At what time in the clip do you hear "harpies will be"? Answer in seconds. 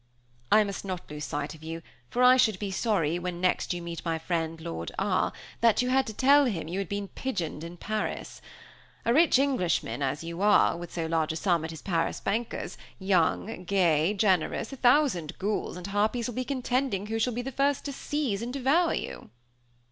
15.85-16.45